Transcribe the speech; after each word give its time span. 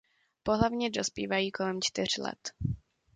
Pohlavně 0.43 0.89
dospívají 0.89 1.51
kolem 1.51 1.79
čtyř 1.81 2.17
let. 2.17 2.49